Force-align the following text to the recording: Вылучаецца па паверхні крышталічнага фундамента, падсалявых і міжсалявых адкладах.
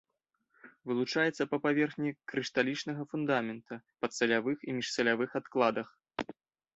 Вылучаецца 0.91 1.43
па 1.51 1.57
паверхні 1.65 2.13
крышталічнага 2.31 3.05
фундамента, 3.11 3.73
падсалявых 4.07 4.57
і 4.69 4.75
міжсалявых 4.79 5.29
адкладах. 5.41 5.93